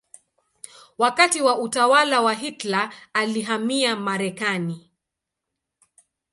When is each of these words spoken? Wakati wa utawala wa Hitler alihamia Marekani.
Wakati 0.97 1.41
wa 1.41 1.59
utawala 1.59 2.21
wa 2.21 2.33
Hitler 2.33 2.93
alihamia 3.13 3.95
Marekani. 3.95 4.91